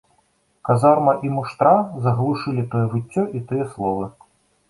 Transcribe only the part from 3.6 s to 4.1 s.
словы.